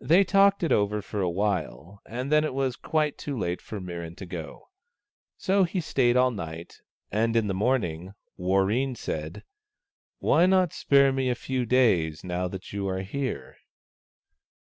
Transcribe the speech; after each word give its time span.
They 0.00 0.22
talked 0.22 0.62
it 0.62 0.70
over 0.70 1.02
for 1.02 1.20
a 1.20 1.28
while, 1.28 2.00
and 2.06 2.30
then 2.30 2.44
it 2.44 2.54
was 2.54 2.76
quite 2.76 3.18
too 3.18 3.36
late 3.36 3.60
for 3.60 3.80
Mirran 3.80 4.14
to 4.18 4.24
go. 4.26 4.68
So 5.38 5.64
he 5.64 5.80
stayed 5.80 6.16
all 6.16 6.30
night, 6.30 6.76
and 7.10 7.34
in 7.34 7.48
the 7.48 7.52
morning 7.52 8.14
Warreen 8.38 8.94
said," 8.94 9.42
Why 10.20 10.46
not 10.46 10.72
spare 10.72 11.12
me 11.12 11.30
a 11.30 11.34
few 11.34 11.66
days, 11.66 12.22
now 12.22 12.46
that 12.46 12.72
you 12.72 12.86
are 12.88 13.02
here 13.02 13.56